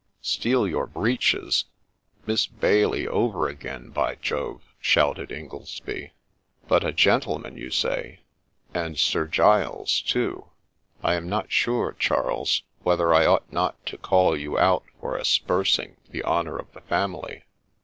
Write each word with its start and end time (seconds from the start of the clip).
'Steal 0.23 0.67
your 0.67 0.87
breeches! 0.87 1.65
Miss 2.25 2.47
Bailey 2.47 3.07
over 3.07 3.47
again, 3.47 3.89
by 3.91 4.15
Jove,' 4.15 4.73
shouted 4.81 5.31
Ingoldsby.' 5.31 6.09
But 6.67 6.83
a 6.83 6.91
gentleman, 6.91 7.55
you 7.55 7.69
say,— 7.69 8.21
and 8.73 8.97
Sir 8.97 9.27
Giles 9.27 10.01
too. 10.01 10.47
I 11.03 11.13
am 11.13 11.29
not 11.29 11.51
sure, 11.51 11.95
Charles, 11.99 12.63
whether 12.81 13.13
I 13.13 13.27
ought 13.27 13.53
not 13.53 13.85
to 13.85 13.97
call 13.99 14.35
you 14.35 14.57
out 14.57 14.85
for 14.99 15.15
aspersing 15.19 15.97
the 16.09 16.23
honour 16.23 16.57
of 16.57 16.73
the 16.73 16.81
family.' 16.81 17.43